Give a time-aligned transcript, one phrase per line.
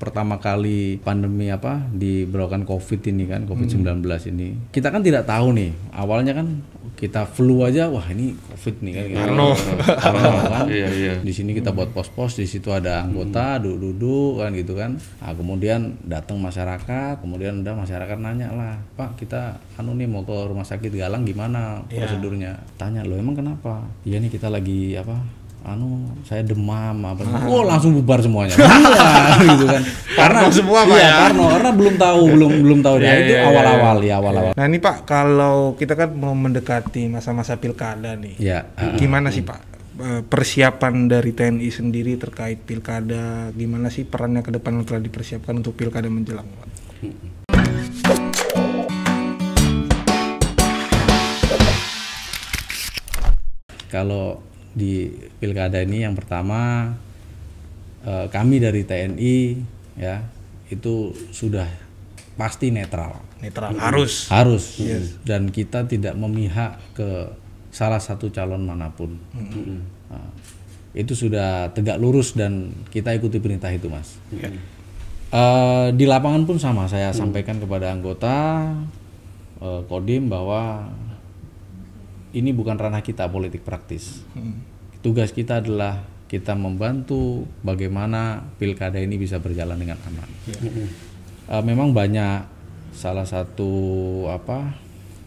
[0.00, 4.00] pertama kali pandemi apa diberlakukan COVID ini kan COVID-19
[4.32, 4.72] ini.
[4.72, 6.64] Kita kan tidak tahu nih awalnya kan
[6.96, 9.04] kita flu aja wah ini COVID nih kan.
[9.12, 9.48] Parno.
[9.84, 10.66] Parno kan.
[10.80, 11.14] Iya, iya.
[11.18, 14.96] di sini kita buat pos-pos di situ ada anggota duduk-duduk kan gitu kan.
[14.96, 20.32] Nah, kemudian datang masyarakat kemudian udah masyarakat nanya lah pak kita anu nih mau ke
[20.32, 22.56] rumah sakit Galang gimana prosedurnya?
[22.80, 23.84] Tanya lo emang kenapa?
[24.08, 28.56] Iya nih kita lagi apa anu saya demam apa oh langsung bubar semuanya
[29.40, 29.82] Iya, gitu kan
[30.16, 31.16] karena semua, Pak, iya, ya?
[31.28, 34.64] Parno, karena belum tahu belum belum tahu nah, Iya, itu iya, awal-awal ya awal-awal Nah
[34.64, 39.60] ini Pak, kalau kita kan mau mendekati masa-masa pilkada nih, ya ah, gimana sih Pak
[40.00, 43.52] eh, persiapan dari TNI sendiri terkait pilkada?
[43.52, 46.48] Gimana sih perannya ke depan yang telah dipersiapkan untuk pilkada menjelang?
[46.48, 46.68] Pak?
[53.90, 54.38] Kalau
[54.74, 56.06] di pilkada ini.
[56.06, 56.92] Yang pertama
[58.06, 59.36] eh, kami dari TNI
[59.98, 60.24] ya
[60.70, 61.66] itu sudah
[62.38, 63.20] pasti netral.
[63.42, 64.30] Netral harus.
[64.32, 64.64] harus.
[65.26, 67.28] Dan kita tidak memihak ke
[67.70, 69.18] salah satu calon mana pun.
[70.10, 70.30] Nah,
[70.90, 74.18] itu sudah tegak lurus dan kita ikuti perintah itu mas.
[75.30, 78.66] Eh, di lapangan pun sama saya sampaikan kepada anggota
[79.62, 80.90] eh, kodim bahwa
[82.32, 84.22] ini bukan ranah kita politik praktis.
[85.00, 90.30] Tugas kita adalah kita membantu bagaimana pilkada ini bisa berjalan dengan aman.
[91.50, 92.46] Eh, memang banyak
[92.94, 93.70] salah satu
[94.30, 94.70] apa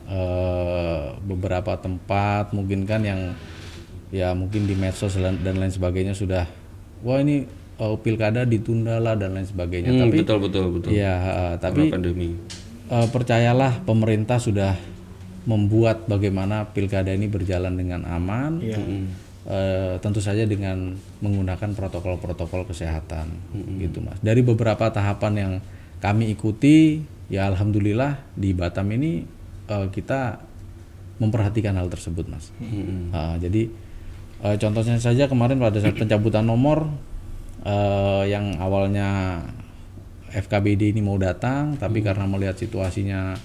[0.07, 3.35] eh, beberapa tempat mungkin kan yang
[4.13, 6.47] ya mungkin di medsos dan dan lain sebagainya sudah
[7.03, 7.43] wah ini
[7.75, 9.91] eh, pilkada ditunda lah dan lain sebagainya.
[9.91, 10.89] Hmm, Tapi betul betul betul.
[10.95, 12.29] ya eh, tapi Karena pandemi.
[12.87, 14.79] Eh, percayalah pemerintah sudah
[15.43, 18.63] membuat bagaimana pilkada ini berjalan dengan aman.
[19.43, 23.27] Eh, tentu saja dengan menggunakan protokol-protokol kesehatan,
[23.75, 24.15] gitu mas.
[24.23, 25.53] Dari beberapa tahapan yang
[25.99, 29.27] kami ikuti, ya alhamdulillah di Batam ini
[29.67, 30.39] eh, kita
[31.19, 32.55] memperhatikan hal tersebut, mas.
[33.11, 33.67] Ah, jadi
[34.47, 36.87] eh, contohnya saja kemarin pada saat pencabutan nomor
[37.67, 39.43] eh, yang awalnya
[40.31, 43.35] FKBD ini mau datang, tapi karena melihat situasinya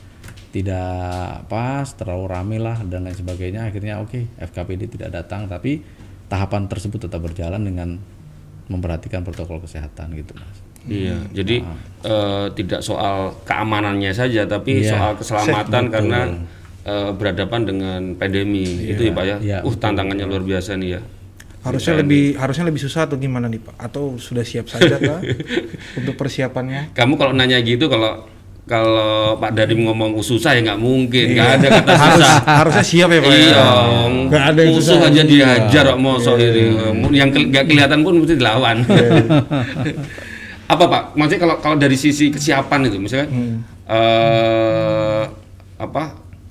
[0.48, 5.84] tidak pas, terlalu rame lah dan lain sebagainya, akhirnya oke FKBD tidak datang, tapi
[6.28, 8.00] tahapan tersebut tetap berjalan dengan
[8.68, 10.58] memperhatikan protokol kesehatan gitu mas.
[10.88, 11.60] Iya, jadi
[12.04, 14.96] eh, tidak soal keamanannya saja, tapi Iya.
[14.96, 16.20] soal keselamatan karena
[16.88, 19.36] eh, berhadapan dengan pandemi itu ya pak ya.
[19.40, 21.00] Iya, uh tantangannya luar biasa nih ya.
[21.58, 23.76] Harusnya lebih harusnya lebih susah atau gimana nih Pak?
[23.76, 25.20] Atau sudah siap saja kah
[25.98, 26.94] untuk persiapannya?
[26.94, 28.24] Kamu kalau nanya gitu kalau
[28.68, 32.36] kalau Pak Dadim ngomong susah ya nggak mungkin, nggak ada kata harus susah.
[32.44, 33.26] harusnya siap ya Pak.
[33.26, 33.38] ya?
[33.40, 33.66] Iya,
[34.28, 34.96] Nggak ada yang susah.
[35.02, 36.62] aja dihajar kok mosok ini.
[37.10, 38.76] Yang ke- nggak kelihatan pun mesti dilawan.
[40.72, 41.02] apa Pak?
[41.12, 43.26] Maksudnya kalau kalau dari sisi kesiapan itu, misalnya
[43.88, 45.22] eh
[45.78, 46.02] apa?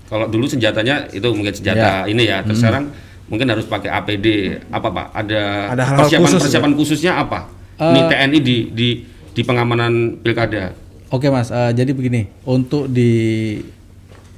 [0.07, 2.89] Kalau dulu senjatanya itu mungkin senjata ini ya, terus sekarang
[3.27, 4.27] mungkin harus pakai APD.
[4.67, 5.07] Apa Pak?
[5.13, 7.39] Ada, Ada persiapan khusus persiapan khususnya apa?
[7.77, 8.87] Ini TNI di di
[9.29, 10.73] di pengamanan pilkada.
[11.07, 13.11] Oke mas, eh, jadi begini, untuk di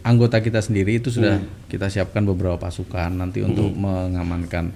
[0.02, 4.70] anggota kita sendiri itu sudah kita siapkan beberapa pasukan nanti untuk mengamankan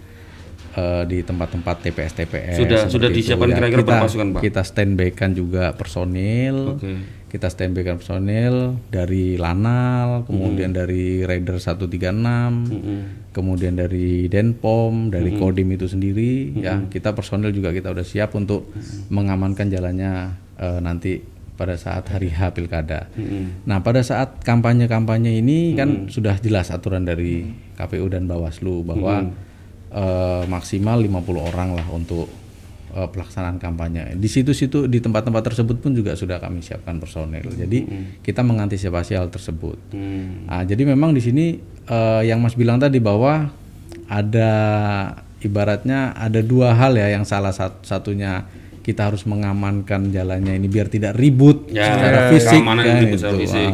[0.73, 2.57] eh, di tempat-tempat TPS TPS.
[2.57, 4.41] Sudah- sudah disiapkan Ya, kira-kira kita, berapa pasukan, Pak?
[4.41, 6.73] Kita standby kan juga personil.
[6.73, 6.97] Oke.
[7.29, 8.53] Kita standby kan personil
[8.89, 12.69] dari Lanal, kemudian dari Raider 136,
[13.31, 16.81] kemudian dari Denpom, dari Kodim itu sendiri ya.
[16.83, 18.69] Kita personil juga kita udah siap untuk
[19.09, 20.13] mengamankan jalannya
[20.55, 21.21] eh, nanti
[21.53, 23.07] pada saat hari H pilkada.
[23.63, 29.29] Nah, pada saat kampanye-kampanye ini kan sudah jelas aturan dari KPU dan Bawaslu bahwa
[29.93, 32.25] eh, maksimal 50 orang lah untuk
[32.91, 34.17] eh, pelaksanaan kampanye.
[34.17, 37.45] Di situ-situ di tempat-tempat tersebut pun juga sudah kami siapkan personel.
[37.45, 37.79] Jadi
[38.19, 39.77] kita mengantisipasi hal tersebut.
[39.93, 40.49] Hmm.
[40.49, 41.45] Nah, jadi memang di sini
[41.85, 43.53] eh, yang Mas bilang tadi bahwa
[44.09, 44.51] ada
[45.39, 48.47] ibaratnya ada dua hal ya yang salah sat- satunya
[48.83, 53.17] kita harus mengamankan jalannya ini biar tidak ribut Ya, secara ya, fisik keamanan kan, itu
[53.39, 53.71] fisik.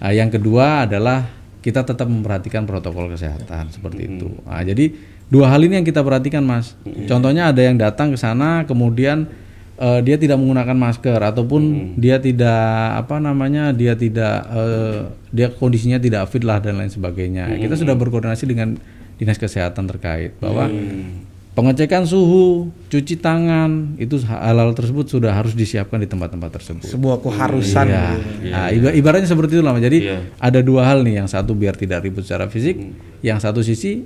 [0.00, 1.28] Ah, yang kedua adalah
[1.60, 4.12] kita tetap memperhatikan protokol kesehatan seperti Hmm.
[4.16, 4.28] itu.
[4.42, 4.90] Ah, jadi
[5.28, 6.74] dua hal ini yang kita perhatikan, Mas.
[7.06, 9.28] Contohnya ada yang datang ke sana kemudian
[9.74, 11.88] eh, dia tidak menggunakan masker ataupun Hmm.
[11.96, 12.62] dia tidak
[12.96, 14.98] apa namanya dia tidak eh,
[15.28, 17.46] dia kondisinya tidak fit lah dan lain sebagainya.
[17.48, 17.58] Hmm.
[17.58, 18.74] Kita sudah berkoordinasi dengan
[19.14, 21.30] dinas kesehatan terkait bahwa Hmm.
[21.52, 26.88] Pengecekan suhu, cuci tangan itu hal-hal tersebut sudah harus disiapkan di tempat-tempat tersebut.
[26.88, 27.86] Sebuah keharusan.
[27.86, 28.04] Iya.
[28.16, 28.48] gitu.
[28.48, 29.76] Nah, iba- ibaratnya seperti itu lah.
[29.76, 30.18] Jadi Iya.
[30.40, 32.80] ada dua hal nih, yang satu biar tidak ribut secara fisik,
[33.20, 34.00] yang satu sisi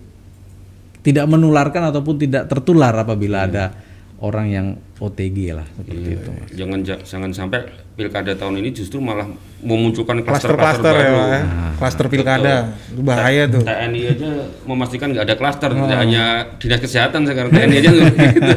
[1.00, 3.70] tidak menularkan ataupun tidak tertular apabila ada
[4.18, 4.66] orang yang
[4.96, 6.30] OTG lah seperti Iya, itu.
[6.32, 6.48] Mas.
[6.50, 7.60] Jangan ja- jangan sampai
[7.92, 9.28] pilkada tahun ini justru malah
[9.60, 11.42] memunculkan Klaster-klaster klaster-klaster ya, ya.
[11.76, 12.54] Klaster pilkada.
[12.86, 13.60] Itu bahaya tuh.
[13.60, 14.28] TNI aja
[14.64, 15.84] memastikan nggak ada klaster, Oh.
[15.84, 16.24] tidak hanya
[16.56, 18.52] dinas kesehatan sekarang TNI aja gitu.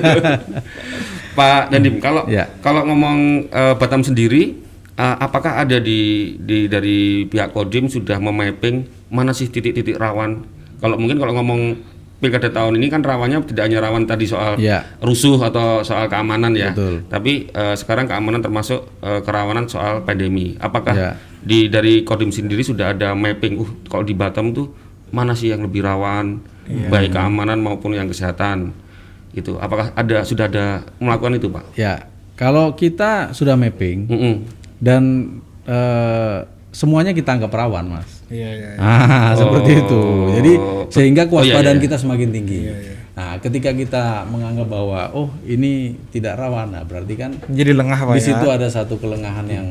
[1.37, 2.47] Pak Dandim, kalau Ya.
[2.59, 4.59] kalau ngomong eh, Batam sendiri,
[4.93, 10.43] eh, apakah ada di, di dari pihak Kodim sudah memapping mana sih titik-titik rawan?
[10.79, 11.61] Kalau mungkin kalau ngomong
[12.19, 14.83] pilkada tahun ini kan rawannya tidak hanya rawan tadi soal Ya.
[14.99, 17.07] rusuh atau soal keamanan ya, Betul.
[17.07, 20.59] tapi eh, sekarang keamanan termasuk eh, kerawanan soal pandemi.
[20.59, 21.11] Apakah Ya.
[21.39, 24.67] di dari Kodim sendiri sudah ada mapping, uh kalau di Batam tuh
[25.09, 28.75] mana sih yang lebih rawan, baik keamanan maupun yang kesehatan,
[29.31, 29.55] itu.
[29.57, 31.65] Apakah ada sudah ada melakukan itu pak?
[31.73, 32.05] Ya,
[32.35, 34.35] kalau kita sudah mapping Mm-mm.
[34.77, 35.03] dan
[35.65, 36.37] eh,
[36.69, 38.21] semuanya kita anggap rawan, Mas.
[38.29, 38.69] Iya, iya.
[38.77, 40.01] Ah, seperti itu.
[40.37, 40.53] Jadi
[40.89, 41.85] sehingga Oh, iya, kewaspadaan iya.
[41.85, 42.59] kita semakin tinggi.
[43.19, 48.15] Nah, ketika kita menganggap bahwa oh ini tidak rawan, nah berarti kan Jadi lengah Pak
[48.15, 48.27] di ya.
[48.31, 49.67] situ ada satu kelengahan yang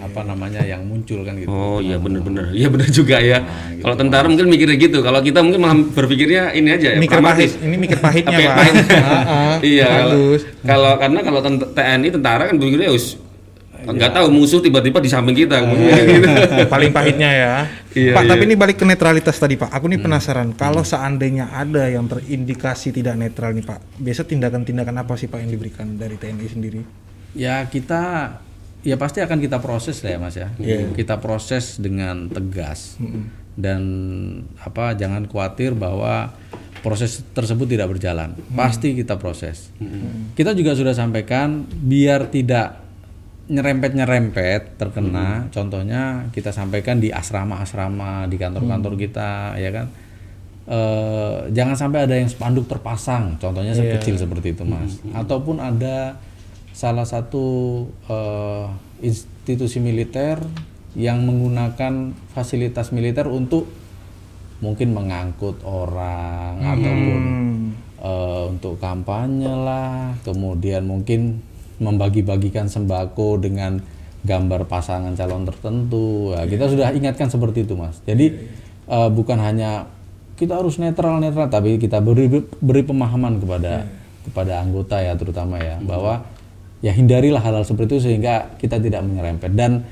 [0.00, 1.46] apa namanya yang muncul kan gitu.
[1.46, 3.38] Oh iya benar-benar, iya benar juga ya.
[3.70, 3.84] gitu.
[3.86, 7.50] Kalau tentara mungkin mikirnya gitu, kalau kita mungkin malah berpikirnya ini aja ya, Mikir pahit,
[7.62, 8.56] ini mikir pahitnya ya, Pak.
[8.58, 8.74] pahit?
[8.90, 10.40] Ah, ah, iya kalau, bagus.
[10.66, 11.40] kalau karena kalau
[11.70, 13.06] TNI tentara kan berpikirnya us
[13.80, 16.28] nggak tahu musuh tiba-tiba di samping kita gitu.
[16.68, 17.52] Paling pahitnya ya.
[17.90, 18.30] Iya, Pak, iya.
[18.30, 19.74] tapi ini balik ke netralitas tadi Pak.
[19.74, 25.18] Aku nih penasaran, kalau seandainya ada yang terindikasi tidak netral nih Pak, biasa tindakan-tindakan apa
[25.18, 26.80] sih Pak yang diberikan dari TNI sendiri?
[27.34, 28.34] Ya kita
[28.86, 30.48] ya pasti akan kita proses lah ya Mas ya.
[30.94, 32.94] Kita proses dengan tegas
[33.58, 33.82] dan
[34.62, 36.30] apa jangan khawatir bahwa
[36.80, 38.38] proses tersebut tidak berjalan.
[38.54, 39.74] Pasti kita proses.
[40.38, 42.89] Kita juga sudah sampaikan biar tidak
[43.50, 45.50] nyerempet-nyerempet terkena.
[45.50, 49.86] Contohnya kita sampaikan di asrama-asrama di kantor-kantor kita ya kan.
[50.70, 56.14] Eh, jangan sampai ada yang spanduk terpasang, contohnya sekecil seperti itu mas, ataupun ada
[56.70, 58.66] salah satu eh,
[59.02, 60.38] institusi militer
[60.94, 63.66] yang menggunakan fasilitas militer untuk
[64.62, 67.22] mungkin mengangkut orang ataupun
[67.98, 71.42] eh, untuk kampanye lah, kemudian mungkin
[71.80, 73.80] membagi-bagikan sembako dengan
[74.20, 76.36] gambar pasangan calon tertentu.
[76.36, 77.98] Nah, Kita sudah ingatkan seperti itu mas.
[78.04, 78.26] Jadi
[78.86, 79.88] eh, bukan hanya
[80.36, 82.28] kita harus netral netral, tapi kita beri
[82.60, 83.88] beri pemahaman kepada
[84.20, 86.28] kepada anggota ya terutama ya bahwa
[86.84, 89.56] ya hindarilah hal-hal seperti itu sehingga kita tidak menyerempet.
[89.56, 89.84] Dan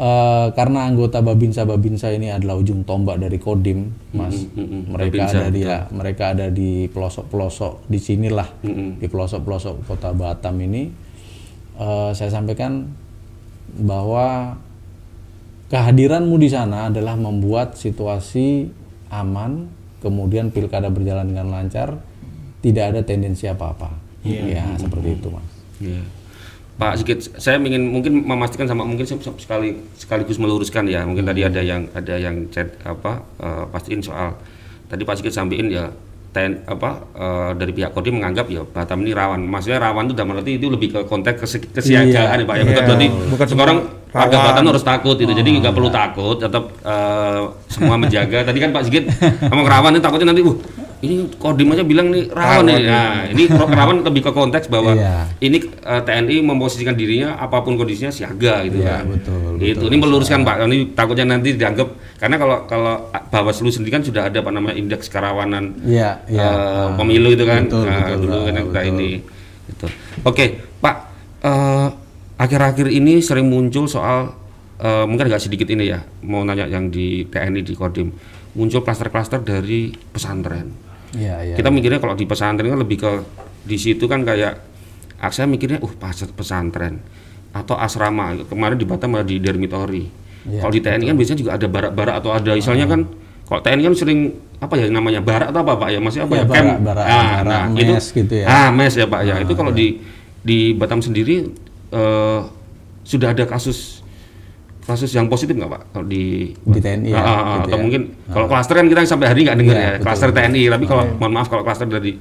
[0.00, 4.48] eh, karena anggota babinsa babinsa ini adalah ujung tombak dari kodim mas
[4.88, 8.48] mereka ada di ya, mereka ada di pelosok pelosok di sinilah
[8.96, 11.07] di pelosok pelosok kota Batam ini
[11.78, 12.90] eh, saya sampaikan
[13.78, 14.58] bahwa
[15.70, 18.68] kehadiranmu di sana adalah membuat situasi
[19.08, 19.68] aman
[20.00, 22.00] kemudian pilkada berjalan dengan lancar
[22.60, 23.94] tidak ada tendensi apa-apa.
[24.26, 25.48] Ya seperti itu mas.
[25.78, 26.02] Iya.
[26.78, 31.02] Pak Sigit, saya ingin mungkin memastikan sama mungkin saya sekali sekaligus meluruskan ya.
[31.02, 34.38] Mungkin tadi ada yang ada yang chat apa eh, pastiin soal.
[34.86, 35.90] Tadi Pak Sigit sampaikan ya
[36.28, 39.40] ten, apa eh, dari pihak Kodim menganggap ya Batam ini rawan.
[39.42, 42.64] Maksudnya rawan itu dalam arti itu lebih ke konteks kese- kesiagaan ya Pak ya.
[42.68, 43.78] Bukan berarti Bukan sekarang
[44.08, 44.36] warga.
[44.52, 45.32] Batam harus takut itu.
[45.32, 47.40] Jadi nggak perlu takut, tetap eh,
[47.72, 48.44] semua menjaga.
[48.44, 49.04] Tadi kan Pak Sigit
[49.48, 50.56] ngomong rawan ini takutnya nanti uh
[50.98, 52.82] ini Kodim aja bilang nih rawan nih.
[52.82, 55.30] Nah, ini rawan lebih ke konteks bahwa Iya.
[55.38, 59.04] ini eh, TNI memposisikan dirinya apa pun kondisinya siaga gitu Iya, kan.
[59.06, 60.66] betul, Itu ini meluruskan Pak.
[60.66, 61.86] Ini takutnya nanti dianggap
[62.16, 62.94] karena kalau kalau
[63.28, 66.42] Bawaslu sendiri kan sudah ada apa namanya indeks kerawanan Iya, iya.
[66.42, 67.62] eh, pemilu itu kan.
[67.64, 68.90] Betul, Nah, betul, dulu kan kita betul.
[68.90, 69.10] ini.
[69.68, 69.86] Gitu.
[70.24, 70.44] Oke,
[70.78, 70.96] Pak.
[71.38, 71.88] eh,
[72.36, 74.34] akhir-akhir ini sering muncul soal
[74.76, 78.10] eh, mungkin agak sedikit ini ya mau nanya yang di TNI di Kodim
[78.50, 80.87] muncul klaster-klaster dari pesantren.
[81.16, 81.54] Iya, iya.
[81.56, 83.10] Kita mikirnya kalau di pesantren kan lebih ke
[83.64, 84.60] di situ kan kayak
[85.18, 85.92] ah, saya mikirnya uh
[86.32, 87.00] pesantren
[87.48, 90.04] atau asrama kemarin di Batam ada di dormitory.
[90.48, 93.00] Iya, kalau di TNI kan biasanya juga ada barak-barak atau ada misalnya kan
[93.48, 94.20] kalau TNI kan sering
[94.58, 96.80] apa ya namanya barak atau apa Pak ya masih apa Iya, ya barak, Camp.
[96.84, 98.46] barak, Ah, barak, nah, mes itu gitu ya.
[98.46, 99.34] Ah, mes ya Pak ya.
[99.40, 99.86] Itu kalau di
[100.44, 101.48] di Batam sendiri
[101.88, 102.40] eh,
[103.02, 103.97] sudah ada kasus
[104.88, 105.82] kasus yang positif nggak Pak?
[105.92, 107.82] Kalau di Di TNI ya, Ah, ah, ah, gitu atau ya.
[107.84, 110.28] mungkin kalau klaster kan kita sampai hari ini nggak dengar Iya, ya betul, klaster.
[110.32, 112.12] TNI tapi kalau mohon maaf kalau klaster dari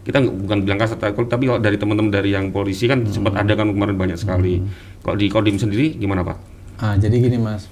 [0.00, 3.08] kita bukan bilang klaster tapi kalau dari teman-teman dari yang polisi kan Hmm.
[3.10, 4.60] sempat ada kan kemarin banyak sekali.
[4.98, 6.36] Kalau di kodim sendiri gimana pak?
[6.76, 7.64] Ah, jadi gini mas,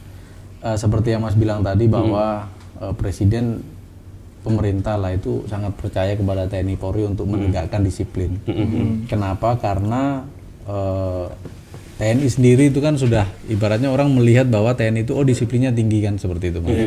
[0.58, 3.62] Eh, seperti yang mas bilang tadi bahwa eh, presiden
[4.40, 8.38] pemerintah lah itu sangat percaya kepada TNI Polri untuk menegakkan disiplin.
[9.04, 9.54] Kenapa?
[9.54, 10.24] Karena
[10.64, 11.26] eh,
[11.98, 16.14] TNI sendiri itu kan sudah ibaratnya orang melihat bahwa TNI itu oh disiplinnya tinggi kan
[16.14, 16.62] seperti itu.
[16.62, 16.78] Mas.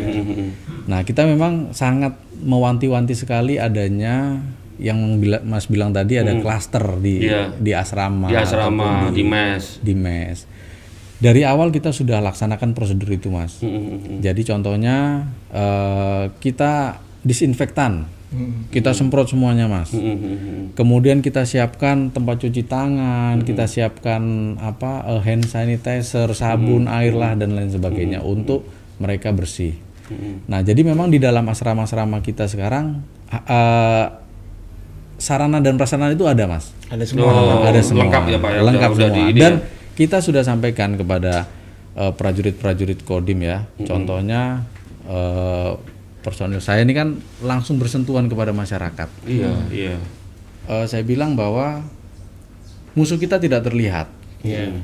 [0.88, 4.40] Nah kita memang sangat mewanti-wanti sekali adanya
[4.80, 7.54] yang bila- Mas bilang tadi ada klaster di Iya.
[7.54, 9.64] di asrama di asrama, ataupun di mes.
[9.78, 10.48] di mes.
[11.20, 13.62] Dari awal kita sudah laksanakan prosedur itu, Mas.
[13.62, 14.20] Mm, mm, mm.
[14.24, 18.10] Jadi contohnya eh, kita disinfektan,
[18.72, 19.92] kita semprot semuanya, Mas.
[19.92, 20.64] Mm, mm, mm.
[20.80, 27.36] Kemudian kita siapkan tempat cuci tangan, kita siapkan apa eh, hand sanitizer, sabun, air lah
[27.36, 28.64] dan lain sebagainya untuk
[29.04, 29.76] mereka bersih.
[30.48, 34.06] Nah, jadi memang di dalam asrama-asrama kita sekarang eh,
[35.20, 36.72] sarana dan prasarana itu ada, Mas.
[36.88, 37.28] Ada semua.
[37.36, 38.08] Oh, ada semua.
[38.08, 38.62] lengkap ya Pak ya.
[38.64, 39.28] Lengkap udah, udah semua.
[39.28, 39.64] di ini Dan ya.
[40.00, 41.52] kita sudah sampaikan kepada
[42.00, 43.68] eh, prajurit-prajurit Kodim ya.
[43.84, 44.64] Contohnya
[45.04, 45.72] eh,
[46.22, 49.10] personil saya ini kan langsung bersentuhan kepada masyarakat.
[49.26, 49.96] Iya, iya.
[50.70, 51.82] Eh, saya bilang bahwa
[52.94, 54.08] musuh kita tidak terlihat.
[54.46, 54.82] Iya.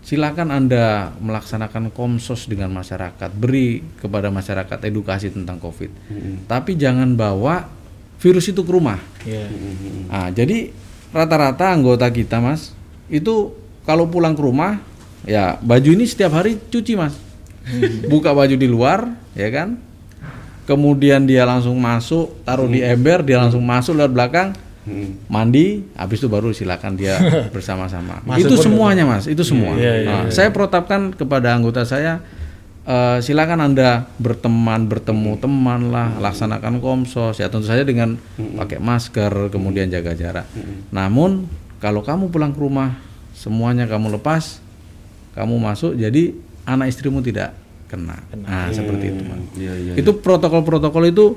[0.00, 5.90] Silakan Anda melaksanakan komsos dengan masyarakat, beri kepada masyarakat edukasi tentang COVID.
[6.50, 7.68] Tapi jangan bawa
[8.18, 8.98] virus itu ke rumah.
[9.22, 9.46] Iya.
[10.10, 10.72] Nah, jadi
[11.14, 12.74] rata-rata anggota kita, Mas,
[13.06, 13.54] itu
[13.86, 14.82] kalau pulang ke rumah,
[15.22, 17.14] ya baju ini setiap hari cuci, Mas.
[18.10, 19.78] Buka baju di luar, ya kan?
[20.64, 24.50] Kemudian dia langsung masuk, taruh di ember, dia langsung masuk lewat belakang,
[24.80, 25.28] Mm.
[25.28, 27.20] mandi, habis itu baru silakan dia
[27.54, 28.24] bersama-sama.
[28.40, 29.76] Itu semuanya, Mas, itu semua.
[29.76, 32.24] Iya, iya, Nah, Saya protapkan kepada anggota saya
[32.88, 38.16] eh, silakan Anda berteman, bertemu teman lah, laksanakan komsos ya tentu saja dengan
[38.56, 40.48] pakai masker, kemudian jaga jarak.
[40.88, 41.44] Namun
[41.76, 42.96] kalau kamu pulang ke rumah
[43.36, 44.64] semuanya kamu lepas,
[45.36, 46.32] kamu masuk jadi
[46.64, 47.52] anak istrimu tidak
[47.90, 48.14] kena.
[48.38, 49.42] Nah, seperti itu, Mas.
[49.58, 49.92] Iya, iya.
[49.98, 51.34] Itu protokol-protokol itu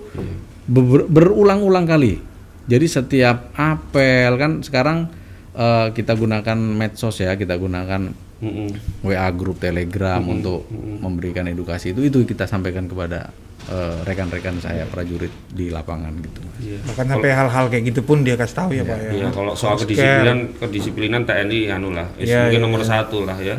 [0.69, 2.21] ber- berulang-ulang kali.
[2.63, 5.09] Jadi setiap apel kan sekarang
[5.51, 8.69] eh, kita gunakan medsos ya, kita gunakan Mm, mm.
[9.07, 10.67] WA grup Telegram untuk
[10.99, 13.31] memberikan edukasi itu itu kita sampaikan kepada
[13.71, 16.43] eh, rekan-rekan saya prajurit di lapangan gitu.
[16.59, 16.83] Iya.
[16.83, 19.11] Bahkan sampai hal-hal kayak gitu pun dia kasih tahu ya Pak ya.
[19.15, 23.39] Iya, kalau soal kedisiplinan, kedisiplinan TNI anu lah, is Iya, mungkin iya, nomor satu lah
[23.39, 23.55] ya.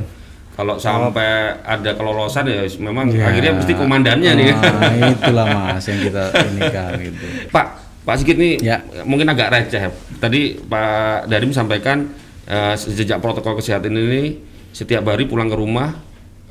[0.54, 1.26] Kalau sampai
[1.60, 4.46] ada kelolosan ya memang akhirnya mesti komandannya nih.
[4.54, 7.24] Nah, itulah Mas yang kita ini kan gitu.
[7.50, 7.66] Pak,
[8.02, 8.78] Pak Sigit nih Ya.
[9.02, 9.82] mungkin agak receh.
[10.16, 12.06] Tadi Pak Darim sampaikan
[12.44, 14.38] eh, sejak protokol kesehatan ini
[14.70, 15.90] setiap hari pulang ke rumah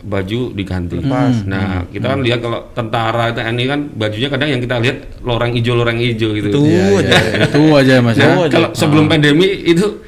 [0.04, 1.00] baju diganti.
[1.00, 5.80] Nah, kita kan lihat kalau tentara TNI kan bajunya kadang yang kita lihat loreng hijau
[5.80, 6.52] loreng hijau gitu.
[6.52, 7.16] Itu Iya, iya, aja.
[7.48, 8.28] itu aja Mas ya.
[8.28, 10.04] Nah, kalau sebelum pandemi itu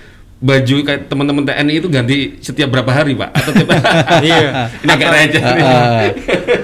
[0.46, 3.30] baju kayak teman-teman TNI itu ganti setiap berapa hari, Pak?
[3.34, 3.70] Atau tiap
[4.30, 4.70] Iya.
[4.86, 5.42] Ini agak receh.
[5.42, 5.64] nih.
[5.66, 6.06] Ah,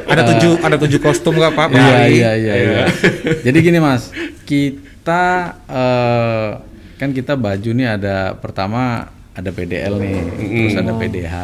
[0.05, 1.67] Ada tujuh ada tujuh kostum nggak Pak?
[1.73, 2.13] Iya hari?
[2.13, 2.53] iya iya.
[2.55, 2.83] iya.
[3.50, 4.13] Jadi gini mas,
[4.45, 5.23] kita
[5.65, 6.50] eh,
[6.95, 11.35] kan kita baju nih ada pertama ada PDL nih, terus ada PDH,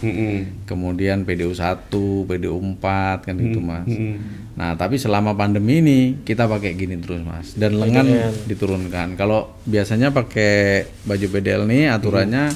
[0.00, 0.64] Mm-mm.
[0.64, 1.92] kemudian PDU 1,
[2.24, 2.80] PDU 4
[3.22, 3.84] kan gitu mas.
[3.84, 4.16] Mm.
[4.54, 8.06] Nah tapi selama pandemi ini kita pakai gini terus mas, dan lengan
[8.46, 9.18] diturunkan.
[9.18, 12.54] Kalau biasanya pakai baju PDL nih aturannya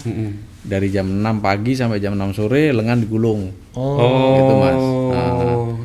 [0.68, 3.48] dari jam 6 pagi sampai jam 6 sore lengan digulung.
[3.78, 4.74] Oh, Gitu, Mas.
[4.74, 5.30] Nah,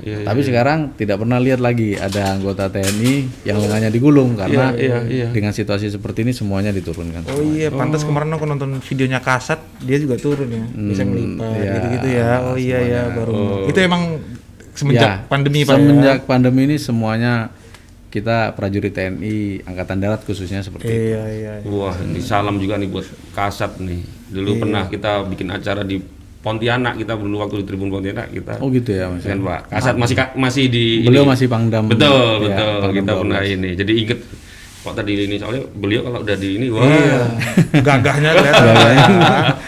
[0.04, 0.28] iya, iya.
[0.28, 5.00] Tapi sekarang tidak pernah lihat lagi ada anggota TNI yang lengannya digulung karena Iya, iya,
[5.08, 5.28] iya.
[5.32, 7.30] dengan situasi seperti ini semuanya diturunkan.
[7.32, 11.72] Oh iya, pantas kemarin aku nonton videonya Kasat, dia juga turun ya, bisa ngelipat iya,
[11.78, 12.28] gitu-gitu ya.
[12.44, 13.70] Oh iya ya, baru.
[13.70, 14.20] Itu emang
[14.74, 15.70] semenjak Ya, pandemi Pak.
[15.70, 15.76] ya?
[15.76, 17.34] Semenjak pandemi ini semuanya
[18.08, 20.94] kita prajurit TNI angkatan darat khususnya seperti itu.
[21.10, 21.54] Iya iya.
[21.58, 21.66] iya.
[21.66, 24.02] Wah, ini salam juga nih buat Kasat nih.
[24.30, 24.60] Dulu Iya.
[24.60, 25.98] pernah kita bikin acara di
[26.40, 29.24] Pontianak, kita dulu waktu di Tribun Pontianak kita Oh gitu ya mas.
[29.24, 29.62] kan Pak.
[29.72, 31.32] Kasat masih ka- masih di Beliau ini.
[31.32, 31.88] masih pangdam.
[31.88, 32.12] Betul,
[32.44, 32.74] ya, betul.
[32.76, 33.22] Pangdam kita 12.
[33.24, 33.70] pernah ini.
[33.74, 34.20] Jadi inget
[34.84, 36.84] kok tadi ini soalnya beliau kalau udah di ini wah.
[36.84, 37.22] Iya.
[37.80, 38.76] Gagahnya kelihatan.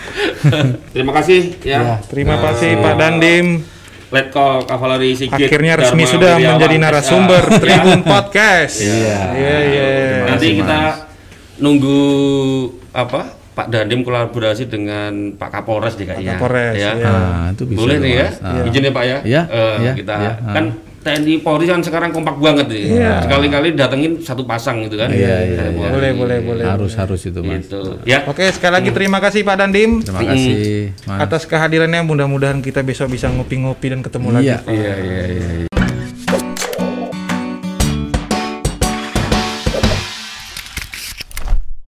[0.94, 1.98] Terima kasih ya.
[2.04, 3.75] Terima kasih Pak Dandim.
[4.06, 5.34] Letkol Kavaleri Sigit.
[5.34, 7.58] Akhirnya resmi Dharma sudah Wirjawan, menjadi narasumber SA.
[7.58, 8.76] Tribun Podcast.
[8.80, 9.20] Iya.
[9.34, 9.88] Iya iya.
[10.30, 10.98] Nanti kasih, kita Mas.
[11.58, 12.02] nunggu
[12.92, 13.22] apa?
[13.56, 16.36] Pak Dandim kolaborasi dengan Pak Kapolres deh kayaknya.
[16.36, 16.92] Kapolres, ya.
[16.92, 17.08] iya.
[17.08, 18.28] Nah, itu bisa Boleh nih ya.
[18.28, 18.36] Mas.
[18.44, 18.68] Ah.
[18.68, 19.18] Izin ya Pak ya.
[19.24, 20.66] Iya, Eh, iya, kita iya, kan
[21.06, 22.98] TNI Polri kan sekarang kompak banget nih.
[23.22, 25.14] Sekali-kali datengin satu pasang gitu kan.
[25.14, 25.90] Iya, iya, iya.
[25.94, 26.66] Boleh boleh boleh.
[26.66, 27.70] Harus harus itu mas.
[27.70, 28.02] Gitu.
[28.10, 28.26] Ya.
[28.26, 31.20] Oke, sekali lagi terima kasih Pak Dandim Terima kasih mas.
[31.30, 32.02] atas kehadirannya.
[32.02, 34.50] Mudah-mudahan kita besok bisa ngopi-ngopi dan ketemu lagi.
[34.50, 34.58] Iya.
[34.66, 35.75] Iya, iya, iya, iya.